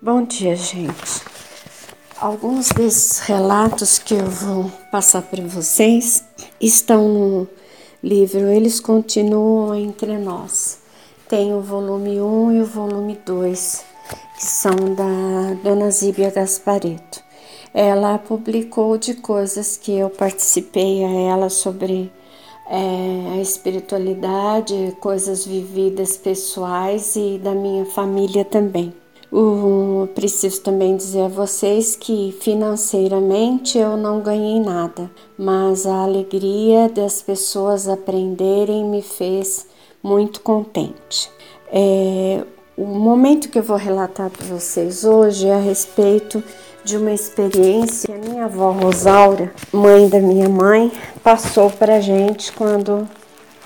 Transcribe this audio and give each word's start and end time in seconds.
Bom 0.00 0.22
dia, 0.22 0.54
gente. 0.54 1.24
Alguns 2.20 2.68
desses 2.68 3.18
relatos 3.18 3.98
que 3.98 4.14
eu 4.14 4.26
vou 4.26 4.70
passar 4.92 5.22
para 5.22 5.42
vocês 5.42 6.24
estão 6.60 7.08
no 7.08 7.48
livro 8.00 8.46
Eles 8.46 8.78
Continuam 8.78 9.74
Entre 9.74 10.16
Nós. 10.16 10.78
Tem 11.28 11.52
o 11.52 11.60
volume 11.60 12.20
1 12.20 12.52
e 12.52 12.60
o 12.60 12.64
volume 12.64 13.18
2, 13.26 13.84
que 14.36 14.46
são 14.46 14.94
da 14.94 15.54
Dona 15.64 15.90
Zíbia 15.90 16.30
Gaspareto. 16.30 17.20
Ela 17.74 18.18
publicou 18.18 18.96
de 18.96 19.14
coisas 19.14 19.76
que 19.76 19.98
eu 19.98 20.08
participei 20.08 21.04
a 21.04 21.10
ela 21.32 21.50
sobre 21.50 22.12
é, 22.70 23.32
a 23.32 23.40
espiritualidade, 23.40 24.96
coisas 25.00 25.44
vividas 25.44 26.16
pessoais 26.16 27.16
e 27.16 27.40
da 27.42 27.52
minha 27.52 27.84
família 27.84 28.44
também. 28.44 28.94
O, 29.30 30.08
preciso 30.14 30.62
também 30.62 30.96
dizer 30.96 31.22
a 31.22 31.28
vocês 31.28 31.94
que 31.94 32.34
financeiramente 32.40 33.76
eu 33.76 33.96
não 33.96 34.20
ganhei 34.20 34.58
nada, 34.58 35.10
mas 35.36 35.86
a 35.86 36.02
alegria 36.02 36.88
das 36.88 37.20
pessoas 37.20 37.88
aprenderem 37.88 38.84
me 38.84 39.02
fez 39.02 39.66
muito 40.02 40.40
contente. 40.40 41.30
É, 41.70 42.42
o 42.74 42.86
momento 42.86 43.50
que 43.50 43.58
eu 43.58 43.62
vou 43.62 43.76
relatar 43.76 44.30
para 44.30 44.46
vocês 44.46 45.04
hoje 45.04 45.46
é 45.46 45.54
a 45.54 45.60
respeito 45.60 46.42
de 46.82 46.96
uma 46.96 47.12
experiência 47.12 48.06
que 48.06 48.12
a 48.14 48.30
minha 48.30 48.46
avó 48.46 48.70
Rosaura, 48.70 49.52
mãe 49.70 50.08
da 50.08 50.20
minha 50.20 50.48
mãe, 50.48 50.90
passou 51.22 51.70
para 51.70 52.00
gente 52.00 52.50
quando 52.52 53.06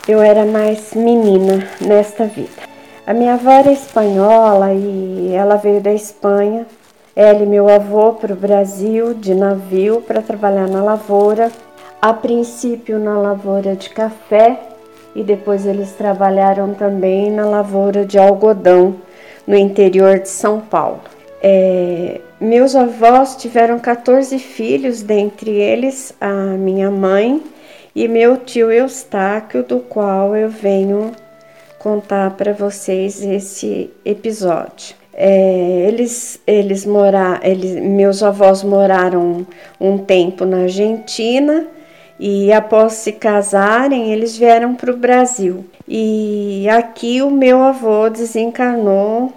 eu 0.08 0.20
era 0.20 0.44
mais 0.44 0.92
menina 0.94 1.68
nesta 1.80 2.26
vida. 2.26 2.71
A 3.04 3.12
minha 3.12 3.34
avó 3.34 3.50
era 3.50 3.72
espanhola 3.72 4.72
e 4.72 5.32
ela 5.32 5.56
veio 5.56 5.80
da 5.80 5.92
Espanha. 5.92 6.66
Ela 7.16 7.42
e 7.42 7.46
meu 7.46 7.68
avô 7.68 8.12
para 8.12 8.32
o 8.32 8.36
Brasil 8.36 9.12
de 9.12 9.34
navio 9.34 10.00
para 10.00 10.22
trabalhar 10.22 10.68
na 10.68 10.82
lavoura. 10.82 11.50
A 12.00 12.12
princípio 12.12 13.00
na 13.00 13.18
lavoura 13.18 13.74
de 13.74 13.90
café 13.90 14.58
e 15.16 15.22
depois 15.22 15.66
eles 15.66 15.92
trabalharam 15.92 16.74
também 16.74 17.30
na 17.30 17.44
lavoura 17.44 18.04
de 18.04 18.18
algodão 18.18 18.94
no 19.46 19.56
interior 19.56 20.20
de 20.20 20.28
São 20.28 20.60
Paulo. 20.60 21.00
É, 21.42 22.20
meus 22.40 22.76
avós 22.76 23.34
tiveram 23.34 23.80
14 23.80 24.38
filhos, 24.38 25.02
dentre 25.02 25.50
eles 25.50 26.14
a 26.20 26.30
minha 26.30 26.88
mãe 26.88 27.42
e 27.94 28.06
meu 28.06 28.36
tio 28.36 28.70
Eustáquio, 28.70 29.64
do 29.64 29.80
qual 29.80 30.36
eu 30.36 30.48
venho 30.48 31.10
contar 31.82 32.30
para 32.36 32.52
vocês 32.52 33.20
esse 33.20 33.90
episódio. 34.04 34.94
É, 35.12 35.84
eles, 35.88 36.40
eles 36.46 36.86
morar, 36.86 37.40
eles, 37.42 37.74
meus 37.82 38.22
avós 38.22 38.62
moraram 38.62 39.44
um 39.80 39.98
tempo 39.98 40.44
na 40.44 40.62
Argentina 40.62 41.66
e 42.18 42.52
após 42.52 42.94
se 42.94 43.12
casarem 43.12 44.12
eles 44.12 44.38
vieram 44.38 44.74
para 44.74 44.92
o 44.92 44.96
Brasil. 44.96 45.66
E 45.86 46.66
aqui 46.70 47.20
o 47.20 47.30
meu 47.30 47.60
avô 47.60 48.08
desencarnou, 48.08 49.32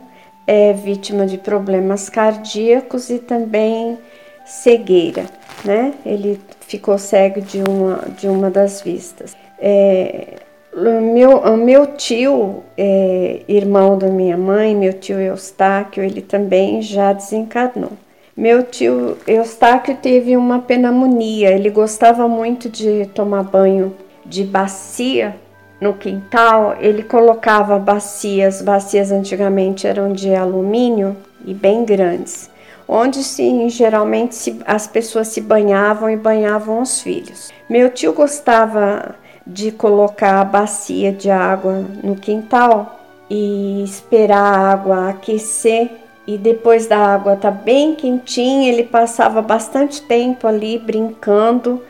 é 0.47 0.71
vítima 0.71 1.25
de 1.25 1.39
problemas 1.39 2.09
cardíacos 2.09 3.09
e 3.09 3.17
também 3.17 3.97
cegueira, 4.45 5.25
né? 5.66 5.93
Ele 6.05 6.39
ficou 6.61 6.97
cego 6.99 7.41
de 7.41 7.61
uma, 7.63 8.07
de 8.17 8.27
uma 8.27 8.51
das 8.51 8.81
vistas. 8.81 9.35
É, 9.59 10.44
meu, 10.75 11.57
meu 11.57 11.87
tio, 11.95 12.63
é, 12.77 13.41
irmão 13.47 13.97
da 13.97 14.07
minha 14.07 14.37
mãe, 14.37 14.75
meu 14.75 14.93
tio 14.93 15.19
Eustáquio, 15.19 16.03
ele 16.03 16.21
também 16.21 16.81
já 16.81 17.13
desencarnou. 17.13 17.91
Meu 18.35 18.63
tio 18.63 19.17
Eustáquio 19.25 19.95
teve 19.95 20.35
uma 20.35 20.59
pneumonia, 20.59 21.51
ele 21.51 21.69
gostava 21.69 22.27
muito 22.27 22.67
de 22.67 23.05
tomar 23.13 23.43
banho 23.43 23.95
de 24.25 24.43
bacia 24.43 25.35
no 25.79 25.94
quintal, 25.94 26.75
ele 26.81 27.03
colocava 27.03 27.79
bacias, 27.79 28.61
bacias 28.61 29.11
antigamente 29.11 29.88
eram 29.88 30.11
de 30.11 30.35
alumínio 30.35 31.16
e 31.45 31.53
bem 31.53 31.85
grandes, 31.85 32.50
onde 32.85 33.23
se, 33.23 33.69
geralmente 33.69 34.35
se, 34.35 34.59
as 34.66 34.88
pessoas 34.88 35.29
se 35.29 35.39
banhavam 35.39 36.09
e 36.09 36.17
banhavam 36.17 36.81
os 36.81 37.01
filhos. 37.01 37.51
Meu 37.69 37.89
tio 37.89 38.11
gostava 38.11 39.16
de 39.45 39.72
colocar 39.72 40.41
a 40.41 40.45
bacia 40.45 41.11
de 41.11 41.29
água 41.29 41.85
no 42.03 42.16
quintal 42.16 43.00
e 43.29 43.83
esperar 43.83 44.44
a 44.44 44.72
água 44.72 45.09
aquecer 45.09 45.91
e 46.28 46.38
depois 46.38 46.88
da 46.88 46.97
água 46.97 47.35
tá 47.35 47.51
bem 47.51 47.94
quentinha, 47.94 48.69
ele 48.69 48.83
passava 48.83 49.41
bastante 49.41 50.01
tempo 50.01 50.47
ali 50.47 50.79
brincando 50.79 51.81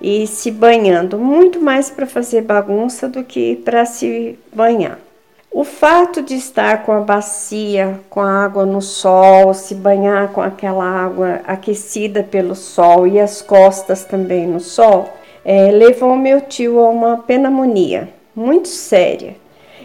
e 0.00 0.26
se 0.26 0.50
banhando, 0.50 1.16
muito 1.18 1.60
mais 1.60 1.90
para 1.90 2.06
fazer 2.06 2.42
bagunça 2.42 3.08
do 3.08 3.22
que 3.22 3.56
para 3.56 3.86
se 3.86 4.38
banhar. 4.52 4.98
O 5.50 5.62
fato 5.62 6.20
de 6.20 6.34
estar 6.34 6.82
com 6.82 6.90
a 6.90 7.00
bacia, 7.00 8.00
com 8.10 8.20
a 8.20 8.44
água 8.44 8.66
no 8.66 8.82
sol, 8.82 9.54
se 9.54 9.72
banhar 9.72 10.32
com 10.32 10.42
aquela 10.42 10.84
água 10.84 11.40
aquecida 11.46 12.24
pelo 12.24 12.56
sol 12.56 13.06
e 13.06 13.20
as 13.20 13.40
costas 13.40 14.04
também 14.04 14.48
no 14.48 14.58
sol, 14.58 15.16
é, 15.44 15.70
levou 15.70 16.16
meu 16.16 16.40
tio 16.40 16.80
a 16.80 16.88
uma 16.88 17.18
pneumonia 17.18 18.08
muito 18.34 18.68
séria. 18.68 19.36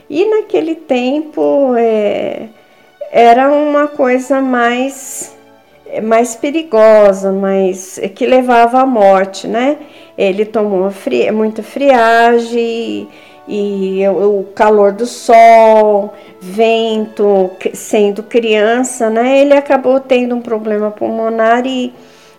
E 0.09 0.25
naquele 0.25 0.73
tempo 0.75 1.75
é, 1.77 2.47
era 3.11 3.51
uma 3.51 3.87
coisa 3.87 4.41
mais 4.41 5.37
mais 6.03 6.35
perigosa, 6.35 7.31
mais 7.31 7.99
que 8.13 8.25
levava 8.25 8.79
à 8.81 8.85
morte, 8.85 9.47
né? 9.47 9.77
Ele 10.15 10.45
tomou 10.45 10.91
fri, 10.91 11.31
muita 11.31 11.63
friagem 11.63 13.07
e, 13.47 14.01
e 14.01 14.07
o 14.07 14.45
calor 14.53 14.91
do 14.91 15.07
sol, 15.07 16.13
vento, 16.39 17.49
sendo 17.73 18.21
criança, 18.21 19.09
né? 19.09 19.39
Ele 19.39 19.53
acabou 19.53 19.99
tendo 19.99 20.35
um 20.35 20.41
problema 20.41 20.91
pulmonar 20.91 21.65
e 21.65 21.91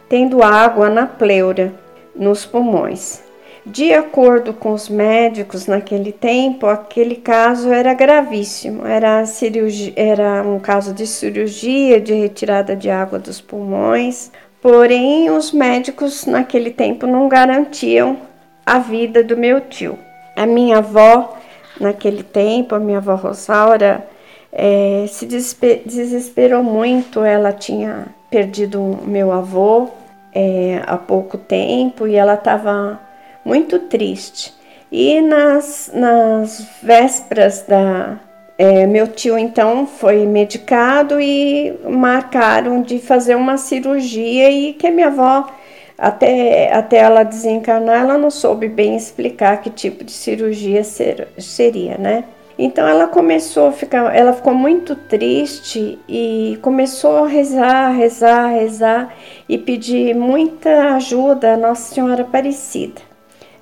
tendo 0.08 0.44
água 0.44 0.88
na 0.88 1.06
pleura 1.06 1.72
nos 2.20 2.44
pulmões. 2.44 3.22
De 3.64 3.92
acordo 3.92 4.52
com 4.54 4.72
os 4.72 4.88
médicos 4.88 5.66
naquele 5.66 6.12
tempo, 6.12 6.66
aquele 6.66 7.16
caso 7.16 7.72
era 7.72 7.94
gravíssimo. 7.94 8.86
Era, 8.86 9.24
cirurgia, 9.26 9.92
era 9.96 10.42
um 10.42 10.58
caso 10.58 10.94
de 10.94 11.06
cirurgia 11.06 12.00
de 12.00 12.14
retirada 12.14 12.76
de 12.76 12.90
água 12.90 13.18
dos 13.18 13.40
pulmões. 13.40 14.30
Porém, 14.62 15.30
os 15.30 15.52
médicos 15.52 16.26
naquele 16.26 16.70
tempo 16.70 17.06
não 17.06 17.28
garantiam 17.28 18.18
a 18.64 18.78
vida 18.78 19.22
do 19.22 19.36
meu 19.36 19.60
tio. 19.60 19.98
A 20.36 20.46
minha 20.46 20.78
avó, 20.78 21.36
naquele 21.78 22.22
tempo, 22.22 22.74
a 22.74 22.78
minha 22.78 22.98
avó 22.98 23.14
Rosaura, 23.14 24.06
é, 24.52 25.04
se 25.08 25.26
desesperou 25.26 26.62
muito. 26.62 27.22
Ela 27.22 27.52
tinha 27.52 28.06
perdido 28.30 29.00
meu 29.04 29.32
avô 29.32 29.90
é, 30.34 30.82
há 30.86 30.96
pouco 30.96 31.36
tempo 31.38 32.06
e 32.06 32.16
ela 32.16 32.34
estava 32.34 33.00
muito 33.44 33.78
triste. 33.80 34.54
E 34.90 35.20
nas, 35.20 35.90
nas 35.94 36.66
vésperas 36.82 37.64
da. 37.66 38.18
É, 38.58 38.86
meu 38.86 39.06
tio 39.08 39.38
então 39.38 39.86
foi 39.86 40.26
medicado 40.26 41.18
e 41.18 41.72
marcaram 41.88 42.82
de 42.82 42.98
fazer 42.98 43.34
uma 43.34 43.56
cirurgia 43.56 44.50
e 44.50 44.74
que 44.74 44.90
minha 44.90 45.06
avó, 45.06 45.48
até, 45.96 46.70
até 46.70 46.98
ela 46.98 47.22
desencarnar, 47.22 48.02
ela 48.02 48.18
não 48.18 48.30
soube 48.30 48.68
bem 48.68 48.96
explicar 48.96 49.62
que 49.62 49.70
tipo 49.70 50.04
de 50.04 50.12
cirurgia 50.12 50.84
ser, 50.84 51.28
seria, 51.38 51.96
né? 51.96 52.24
Então 52.62 52.86
ela 52.86 53.08
começou 53.08 53.68
a 53.68 53.72
ficar, 53.72 54.14
ela 54.14 54.34
ficou 54.34 54.52
muito 54.52 54.94
triste 54.94 55.98
e 56.06 56.58
começou 56.60 57.24
a 57.24 57.26
rezar, 57.26 57.88
rezar, 57.88 58.48
rezar 58.48 59.14
e 59.48 59.56
pedir 59.56 60.14
muita 60.14 60.94
ajuda 60.96 61.54
à 61.54 61.56
Nossa 61.56 61.94
Senhora 61.94 62.20
Aparecida. 62.20 63.00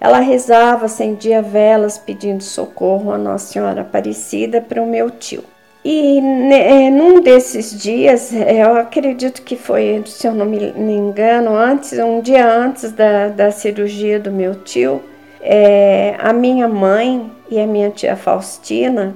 Ela 0.01 0.19
rezava, 0.19 0.87
acendia 0.87 1.41
velas 1.41 1.97
pedindo 1.97 2.43
socorro 2.43 3.13
à 3.13 3.19
Nossa 3.19 3.53
Senhora 3.53 3.83
Aparecida 3.83 4.61
para 4.61 4.83
o 4.83 4.87
meu 4.87 5.13
tio. 5.13 5.45
E 5.85 6.21
né, 6.21 6.87
é, 6.87 6.91
num 6.91 7.21
desses 7.21 7.81
dias, 7.81 8.35
é, 8.35 8.65
eu 8.65 8.77
acredito 8.79 9.43
que 9.43 9.55
foi, 9.55 10.03
se 10.07 10.27
eu 10.27 10.35
não 10.35 10.45
me 10.45 10.73
engano, 10.93 11.55
antes, 11.55 11.97
um 12.01 12.21
dia 12.21 12.45
antes 12.53 12.91
da, 12.91 13.29
da 13.29 13.53
cirurgia 13.53 14.19
do 14.19 14.33
meu 14.33 14.57
tio, 14.57 15.01
é, 15.41 16.17
a 16.19 16.33
minha 16.33 16.69
mãe 16.69 17.31
e 17.51 17.59
a 17.61 17.67
minha 17.67 17.91
tia 17.91 18.17
Faustina 18.17 19.15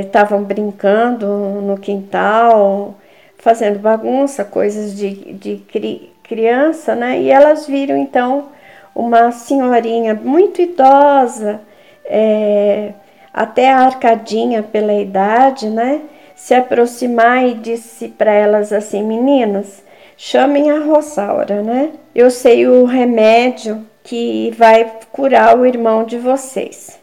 estavam 0.00 0.40
é, 0.40 0.44
brincando 0.44 1.26
no 1.26 1.78
quintal, 1.78 2.94
fazendo 3.38 3.78
bagunça, 3.78 4.44
coisas 4.44 4.96
de, 4.96 5.32
de 5.32 5.56
cri, 5.70 6.12
criança, 6.22 6.94
né? 6.94 7.20
E 7.20 7.30
elas 7.30 7.66
viram 7.66 7.96
então 7.96 8.48
uma 8.94 9.30
senhorinha 9.32 10.14
muito 10.14 10.60
idosa, 10.60 11.60
é, 12.04 12.92
até 13.32 13.72
arcadinha 13.72 14.62
pela 14.62 14.92
idade, 14.92 15.68
né? 15.68 16.02
se 16.40 16.54
aproximar 16.54 17.46
e 17.46 17.52
disse 17.52 18.08
para 18.08 18.32
elas 18.32 18.72
assim: 18.72 19.02
Meninas, 19.02 19.84
chamem 20.16 20.70
a 20.70 20.80
Rosaura, 20.80 21.62
né? 21.62 21.90
Eu 22.14 22.30
sei 22.30 22.66
o 22.66 22.86
remédio 22.86 23.86
que 24.02 24.50
vai 24.56 24.90
curar 25.12 25.58
o 25.58 25.66
irmão 25.66 26.04
de 26.04 26.18
vocês. 26.18 26.98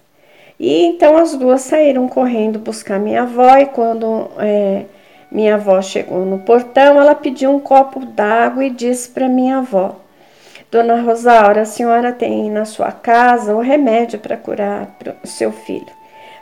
E 0.59 0.85
então 0.85 1.17
as 1.17 1.35
duas 1.35 1.61
saíram 1.61 2.07
correndo 2.07 2.57
buscar 2.57 2.99
minha 2.99 3.23
avó 3.23 3.57
e 3.57 3.67
quando 3.67 4.29
é, 4.39 4.85
minha 5.31 5.55
avó 5.55 5.81
chegou 5.81 6.25
no 6.25 6.39
portão, 6.39 6.99
ela 6.99 7.13
pediu 7.13 7.51
um 7.51 7.59
copo 7.59 8.05
d'água 8.05 8.65
e 8.65 8.69
disse 8.69 9.09
para 9.09 9.27
minha 9.27 9.59
avó: 9.59 9.95
Dona 10.71 11.01
Rosaura, 11.01 11.61
a 11.61 11.65
senhora 11.65 12.11
tem 12.11 12.49
na 12.49 12.65
sua 12.65 12.91
casa 12.91 13.55
o 13.55 13.61
remédio 13.61 14.19
para 14.19 14.35
curar 14.35 14.97
o 15.23 15.27
seu 15.27 15.51
filho. 15.51 15.97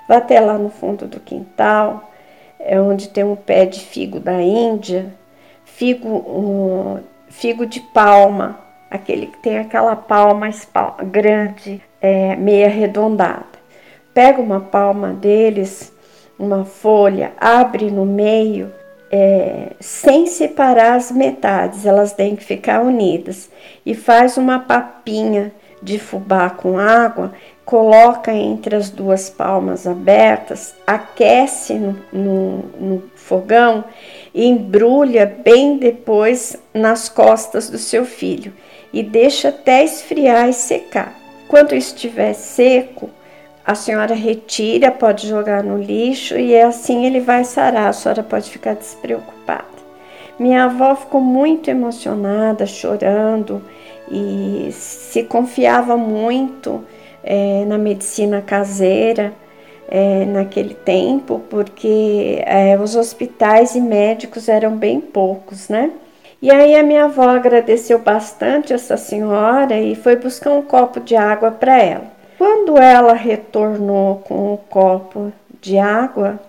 Vá 0.08 0.18
até 0.18 0.40
lá 0.40 0.58
no 0.58 0.70
fundo 0.70 1.08
do 1.08 1.20
quintal, 1.20 2.12
é 2.60 2.80
onde 2.80 3.10
tem 3.10 3.24
um 3.24 3.36
pé 3.36 3.66
de 3.66 3.80
figo 3.80 4.20
da 4.20 4.42
Índia, 4.42 5.14
figo, 5.66 6.10
um, 6.10 7.00
figo 7.28 7.66
de 7.66 7.80
palma, 7.80 8.60
aquele 8.96 9.28
que 9.28 9.38
tem 9.38 9.60
aquela 9.60 9.96
palma 9.96 10.50
grande, 11.04 11.82
é, 12.02 12.36
meio 12.36 12.66
arredondada. 12.66 13.46
Pega 14.14 14.42
uma 14.42 14.60
palma 14.60 15.10
deles, 15.10 15.94
uma 16.38 16.66
folha, 16.66 17.34
abre 17.38 17.92
no 17.92 18.06
meio, 18.06 18.72
é, 19.12 19.74
sem 19.80 20.26
separar 20.28 20.96
as 20.96 21.12
metades, 21.12 21.86
elas 21.86 22.14
têm 22.14 22.36
que 22.36 22.44
ficar 22.44 22.82
unidas, 22.82 23.50
e 23.86 23.94
faz 23.94 24.38
uma 24.38 24.60
papinha 24.60 25.52
de 25.82 26.00
fubá 26.00 26.50
com 26.50 26.80
água 26.80 27.34
coloca 27.66 28.32
entre 28.32 28.76
as 28.76 28.92
duas 28.92 29.30
palmas 29.30 29.88
abertas, 29.88 30.76
aquece 30.86 31.74
no, 31.74 31.98
no, 32.14 32.58
no 32.80 33.04
fogão 33.16 33.84
e 34.34 34.46
embrulha 34.46 35.26
bem 35.26 35.78
depois 35.78 36.56
nas 36.74 37.10
costas 37.10 37.70
do 37.70 37.80
seu 37.80 38.06
filho 38.06 38.54
e 38.96 39.04
deixa 39.04 39.50
até 39.50 39.84
esfriar 39.84 40.48
e 40.48 40.54
secar. 40.54 41.14
Quando 41.50 41.76
estiver 41.76 42.32
seco, 42.32 43.10
a 43.66 43.76
senhora 43.76 44.16
retira, 44.16 44.90
pode 44.90 45.28
jogar 45.28 45.62
no 45.62 45.78
lixo 45.78 46.38
e 46.38 46.58
assim 46.58 47.06
ele 47.06 47.20
vai 47.20 47.44
sarar. 47.44 47.90
A 47.90 47.94
senhora 47.94 48.24
pode 48.24 48.50
ficar 48.50 48.74
despreocupada. 48.74 49.66
Minha 50.40 50.64
avó 50.64 50.96
ficou 50.96 51.20
muito 51.20 51.70
emocionada, 51.70 52.66
chorando 52.66 53.62
e 54.10 54.70
se 54.72 55.24
confiava 55.24 55.98
muito 55.98 56.82
é, 57.22 57.66
na 57.66 57.78
medicina 57.78 58.42
caseira 58.42 59.34
é, 59.90 60.24
naquele 60.24 60.74
tempo, 60.74 61.42
porque 61.50 62.42
é, 62.46 62.80
os 62.80 62.96
hospitais 62.96 63.76
e 63.76 63.82
médicos 63.82 64.48
eram 64.48 64.78
bem 64.78 65.02
poucos, 65.02 65.68
né? 65.68 65.92
E 66.46 66.52
aí 66.52 66.76
a 66.76 66.84
minha 66.84 67.06
avó 67.06 67.28
agradeceu 67.30 67.98
bastante 67.98 68.72
essa 68.72 68.98
senhora 68.98 69.80
e 69.80 69.96
foi 69.96 70.16
buscar 70.16 70.52
um 70.52 70.62
copo 70.62 71.00
de 71.00 71.16
água 71.16 71.50
para 71.50 71.82
ela. 71.82 72.06
Quando 72.38 72.78
ela 72.78 73.16
retornou 73.16 74.18
com 74.18 74.54
o 74.54 74.58
copo 74.70 75.34
de 75.60 75.80
água 75.80 76.40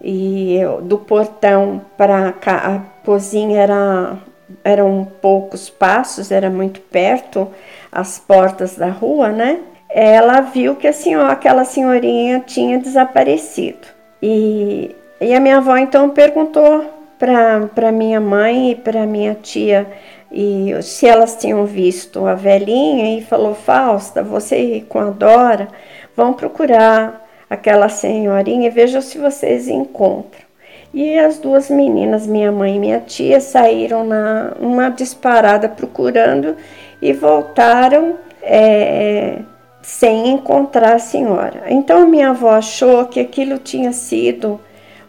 e 0.00 0.56
eu, 0.56 0.82
do 0.82 0.98
portão 0.98 1.80
para 1.96 2.34
a 2.44 2.80
cozinha 3.04 3.60
era 3.60 4.16
eram 4.64 5.06
poucos 5.22 5.70
passos, 5.70 6.32
era 6.32 6.50
muito 6.50 6.80
perto 6.80 7.46
as 7.92 8.18
portas 8.18 8.74
da 8.74 8.88
rua, 8.88 9.28
né? 9.28 9.60
ela 9.88 10.40
viu 10.40 10.74
que 10.74 10.88
a 10.88 10.92
senhora, 10.92 11.32
aquela 11.32 11.64
senhorinha 11.64 12.40
tinha 12.40 12.80
desaparecido. 12.80 13.86
E, 14.20 14.92
e 15.20 15.32
a 15.32 15.38
minha 15.38 15.58
avó 15.58 15.76
então 15.76 16.10
perguntou 16.10 16.95
para 17.18 17.92
minha 17.92 18.20
mãe 18.20 18.72
e 18.72 18.74
para 18.74 19.06
minha 19.06 19.34
tia 19.34 19.86
e 20.30 20.74
se 20.82 21.06
elas 21.06 21.36
tinham 21.36 21.64
visto 21.64 22.26
a 22.26 22.34
velhinha 22.34 23.18
e 23.18 23.22
falou: 23.22 23.54
Fausta, 23.54 24.22
você 24.22 24.84
com 24.88 24.98
a 24.98 25.10
Dora 25.10 25.68
vão 26.16 26.32
procurar 26.32 27.26
aquela 27.48 27.88
senhorinha 27.88 28.66
e 28.66 28.70
vejam 28.70 29.00
se 29.00 29.18
vocês 29.18 29.68
encontram. 29.68 30.44
E 30.92 31.18
as 31.18 31.38
duas 31.38 31.70
meninas, 31.70 32.26
minha 32.26 32.50
mãe 32.50 32.76
e 32.76 32.78
minha 32.78 33.00
tia, 33.00 33.40
saíram 33.40 34.04
na 34.04 34.52
uma 34.58 34.88
disparada 34.88 35.68
procurando 35.68 36.56
e 37.00 37.12
voltaram. 37.12 38.16
É, 38.42 39.38
sem 39.82 40.30
encontrar 40.30 40.96
a 40.96 40.98
senhora. 40.98 41.62
Então 41.68 42.08
minha 42.08 42.30
avó 42.30 42.50
achou 42.50 43.06
que 43.06 43.20
aquilo 43.20 43.56
tinha 43.56 43.92
sido 43.92 44.60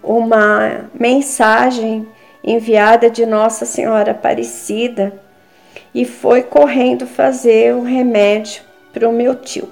uma 0.07 0.89
mensagem 0.97 2.07
enviada 2.43 3.09
de 3.09 3.25
Nossa 3.25 3.65
Senhora 3.65 4.11
Aparecida 4.11 5.13
e 5.93 6.05
foi 6.05 6.43
correndo 6.43 7.05
fazer 7.05 7.75
o 7.75 7.83
remédio 7.83 8.61
para 8.93 9.07
o 9.07 9.11
meu 9.11 9.35
tio. 9.35 9.69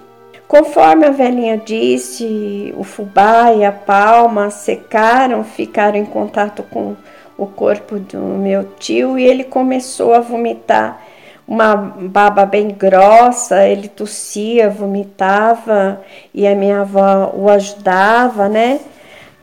Conforme 0.48 1.06
a 1.06 1.12
velhinha 1.12 1.58
disse, 1.58 2.74
o 2.78 2.84
fubá 2.84 3.54
e 3.54 3.64
a 3.64 3.72
palma 3.72 4.50
secaram, 4.50 5.44
ficaram 5.44 5.98
em 5.98 6.06
contato 6.06 6.64
com 6.64 6.96
o 7.38 7.46
corpo 7.48 7.98
do 7.98 8.20
meu 8.20 8.64
tio 8.78 9.18
e 9.18 9.24
ele 9.24 9.44
começou 9.44 10.14
a 10.14 10.20
vomitar 10.20 11.02
uma 11.48 11.76
baba 11.76 12.46
bem 12.46 12.70
grossa, 12.70 13.68
ele 13.68 13.88
tossia, 13.88 14.70
vomitava 14.70 16.02
e 16.34 16.48
a 16.48 16.56
minha 16.56 16.82
avó 16.82 17.32
o 17.36 17.50
ajudava, 17.50 18.50
né? 18.50 18.80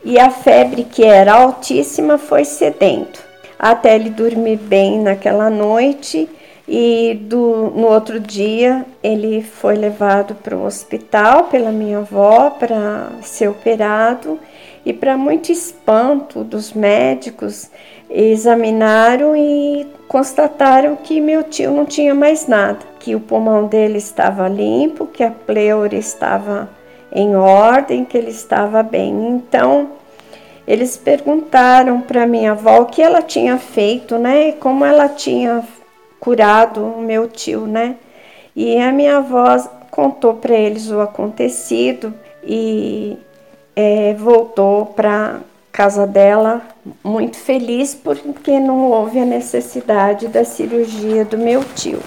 E 0.05 0.19
a 0.19 0.29
febre 0.29 0.83
que 0.83 1.03
era 1.03 1.33
altíssima 1.33 2.17
foi 2.17 2.43
cedendo, 2.43 3.19
até 3.57 3.95
ele 3.95 4.09
dormir 4.09 4.57
bem 4.57 4.99
naquela 4.99 5.49
noite 5.49 6.29
e 6.67 7.19
do, 7.21 7.71
no 7.75 7.87
outro 7.87 8.19
dia 8.19 8.85
ele 9.01 9.41
foi 9.41 9.75
levado 9.75 10.35
para 10.35 10.55
o 10.55 10.65
hospital 10.65 11.45
pela 11.45 11.71
minha 11.71 11.99
avó 11.99 12.51
para 12.51 13.11
ser 13.21 13.49
operado. 13.49 14.39
E 14.85 14.91
para 14.91 15.17
muito 15.17 15.49
espanto 15.49 16.43
dos 16.43 16.73
médicos 16.73 17.71
examinaram 18.09 19.33
e 19.33 19.87
constataram 20.09 20.97
que 20.97 21.21
meu 21.21 21.41
tio 21.43 21.71
não 21.71 21.85
tinha 21.85 22.13
mais 22.13 22.47
nada, 22.47 22.79
que 22.99 23.15
o 23.15 23.19
pulmão 23.19 23.65
dele 23.65 23.97
estava 23.97 24.47
limpo, 24.49 25.07
que 25.07 25.23
a 25.23 25.31
pleura 25.31 25.95
estava 25.95 26.69
em 27.13 27.35
ordem, 27.35 28.03
que 28.03 28.17
ele 28.17 28.31
estava 28.31 28.81
bem. 28.81 29.29
Então, 29.29 29.91
eles 30.67 30.97
perguntaram 30.97 32.01
para 32.01 32.25
minha 32.25 32.51
avó 32.51 32.81
o 32.81 32.85
que 32.85 33.01
ela 33.01 33.21
tinha 33.21 33.57
feito, 33.57 34.17
né? 34.17 34.53
Como 34.53 34.83
ela 34.83 35.07
tinha 35.09 35.63
curado 36.19 36.83
o 36.83 37.01
meu 37.01 37.27
tio, 37.27 37.67
né? 37.67 37.95
E 38.55 38.77
a 38.77 38.91
minha 38.91 39.17
avó 39.17 39.57
contou 39.91 40.35
para 40.35 40.55
eles 40.55 40.89
o 40.89 41.01
acontecido 41.01 42.13
e 42.43 43.17
é, 43.75 44.13
voltou 44.15 44.87
para 44.87 45.39
casa 45.71 46.05
dela 46.05 46.61
muito 47.03 47.37
feliz 47.37 47.95
porque 47.95 48.59
não 48.59 48.91
houve 48.91 49.19
a 49.19 49.25
necessidade 49.25 50.27
da 50.27 50.45
cirurgia 50.45 51.25
do 51.25 51.37
meu 51.37 51.63
tio. 51.75 51.99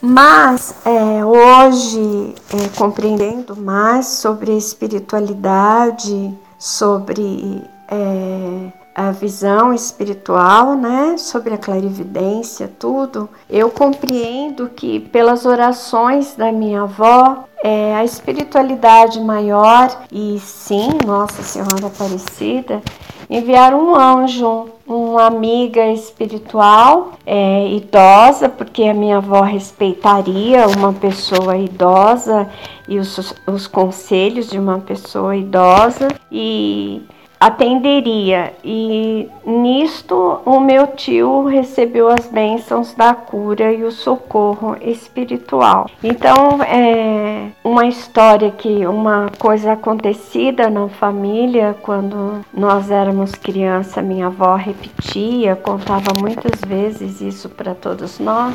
Mas 0.00 0.74
é, 0.84 1.15
hoje, 1.26 2.34
é, 2.54 2.68
compreendendo 2.76 3.56
mais 3.56 4.06
sobre 4.06 4.56
espiritualidade, 4.56 6.32
sobre 6.58 7.62
é, 7.88 8.72
a 8.96 9.10
visão 9.10 9.74
espiritual, 9.74 10.74
né, 10.74 11.18
sobre 11.18 11.52
a 11.52 11.58
clarividência, 11.58 12.72
tudo, 12.78 13.28
eu 13.50 13.68
compreendo 13.68 14.70
que 14.70 14.98
pelas 14.98 15.44
orações 15.44 16.34
da 16.34 16.50
minha 16.50 16.80
avó, 16.84 17.44
é, 17.62 17.94
a 17.94 18.02
espiritualidade 18.02 19.20
maior 19.20 20.04
e 20.10 20.38
sim, 20.40 20.88
Nossa 21.04 21.42
Senhora 21.42 21.88
Aparecida, 21.88 22.80
enviaram 23.28 23.86
um 23.86 23.94
anjo, 23.94 24.70
uma 24.86 25.26
amiga 25.26 25.86
espiritual 25.88 27.12
é, 27.26 27.68
idosa, 27.68 28.48
porque 28.48 28.84
a 28.84 28.94
minha 28.94 29.18
avó 29.18 29.42
respeitaria 29.42 30.66
uma 30.68 30.94
pessoa 30.94 31.54
idosa 31.58 32.48
e 32.88 32.98
os, 32.98 33.34
os 33.46 33.66
conselhos 33.66 34.48
de 34.48 34.58
uma 34.58 34.78
pessoa 34.78 35.36
idosa 35.36 36.08
e 36.32 37.02
atenderia. 37.38 38.52
E 38.64 39.28
nisto 39.44 40.40
o 40.44 40.58
meu 40.60 40.88
tio 40.88 41.44
recebeu 41.44 42.08
as 42.08 42.26
bênçãos 42.26 42.94
da 42.94 43.14
cura 43.14 43.72
e 43.72 43.84
o 43.84 43.92
socorro 43.92 44.76
espiritual. 44.80 45.88
Então, 46.02 46.62
é 46.62 47.48
uma 47.62 47.86
história 47.86 48.50
que 48.50 48.86
uma 48.86 49.30
coisa 49.38 49.72
acontecida 49.72 50.68
na 50.70 50.88
família 50.88 51.76
quando 51.82 52.44
nós 52.52 52.90
éramos 52.90 53.32
criança, 53.32 54.02
minha 54.02 54.26
avó 54.26 54.54
repetia, 54.54 55.56
contava 55.56 56.12
muitas 56.18 56.60
vezes 56.66 57.20
isso 57.20 57.48
para 57.48 57.74
todos 57.74 58.18
nós, 58.18 58.54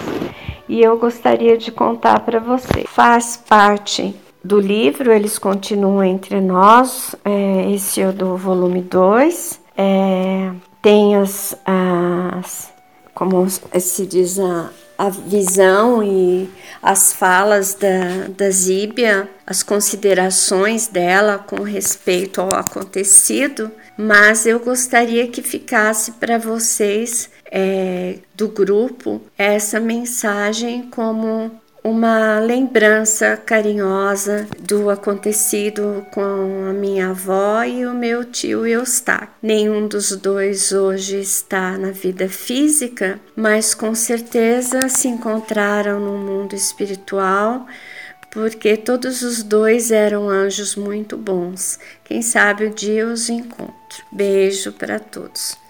e 0.67 0.81
eu 0.81 0.97
gostaria 0.97 1.57
de 1.57 1.71
contar 1.71 2.21
para 2.21 2.39
você. 2.39 2.85
Faz 2.87 3.37
parte 3.37 4.15
do 4.43 4.59
livro 4.59 5.11
Eles 5.11 5.37
Continuam 5.37 6.03
Entre 6.03 6.41
Nós, 6.41 7.15
é, 7.23 7.71
esse 7.71 8.01
é 8.01 8.11
do 8.11 8.35
volume 8.35 8.81
2. 8.81 9.59
É, 9.77 10.51
tem 10.81 11.15
as, 11.15 11.55
as, 11.65 12.71
como 13.13 13.47
se 13.49 14.05
diz, 14.05 14.39
a, 14.39 14.69
a 14.97 15.09
visão 15.09 16.03
e 16.03 16.49
as 16.81 17.13
falas 17.13 17.75
da, 17.75 18.27
da 18.35 18.49
Zíbia, 18.49 19.29
as 19.45 19.61
considerações 19.61 20.87
dela 20.87 21.37
com 21.37 21.61
respeito 21.61 22.41
ao 22.41 22.53
acontecido, 22.53 23.71
mas 23.95 24.45
eu 24.45 24.59
gostaria 24.59 25.27
que 25.27 25.41
ficasse 25.41 26.13
para 26.13 26.37
vocês 26.39 27.29
é, 27.51 28.15
do 28.33 28.47
grupo 28.47 29.21
essa 29.37 29.79
mensagem 29.79 30.83
como 30.89 31.51
uma 31.83 32.39
lembrança 32.39 33.35
carinhosa 33.35 34.47
do 34.59 34.89
acontecido 34.89 36.05
com 36.11 36.69
a 36.69 36.73
minha 36.73 37.09
avó 37.09 37.63
e 37.63 37.85
o 37.85 37.93
meu 37.93 38.23
tio 38.23 38.67
Eustáquio. 38.67 39.29
Nenhum 39.41 39.87
dos 39.87 40.15
dois 40.15 40.71
hoje 40.71 41.19
está 41.19 41.77
na 41.77 41.91
vida 41.91 42.29
física, 42.29 43.19
mas 43.35 43.73
com 43.73 43.95
certeza 43.95 44.89
se 44.89 45.07
encontraram 45.07 45.99
no 45.99 46.17
mundo 46.17 46.55
espiritual, 46.55 47.65
porque 48.31 48.77
todos 48.77 49.23
os 49.23 49.41
dois 49.43 49.91
eram 49.91 50.29
anjos 50.29 50.75
muito 50.75 51.17
bons. 51.17 51.79
Quem 52.03 52.21
sabe 52.21 52.65
o 52.65 52.73
dia 52.73 53.07
os 53.07 53.27
encontro. 53.27 54.05
Beijo 54.11 54.71
para 54.71 54.99
todos. 54.99 55.60